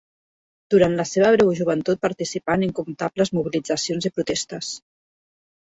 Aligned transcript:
Durant 0.73 0.95
la 0.99 1.05
seva 1.09 1.29
breu 1.35 1.51
joventut 1.59 2.01
participà 2.07 2.57
en 2.61 2.65
incomptables 2.69 3.33
mobilitzacions 3.41 4.11
i 4.13 4.17
protestes. 4.19 4.75